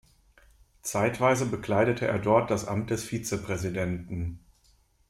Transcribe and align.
Zeitweise 0.81 1.45
bekleidete 1.45 2.07
er 2.07 2.17
dort 2.17 2.49
das 2.49 2.65
Amt 2.67 2.89
des 2.89 3.03
Vizepräsidenten. 3.05 4.39